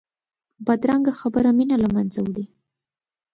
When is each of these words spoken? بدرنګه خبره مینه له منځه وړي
بدرنګه 0.65 1.13
خبره 1.19 1.49
مینه 1.57 1.77
له 1.83 1.89
منځه 1.95 2.19
وړي 2.27 2.45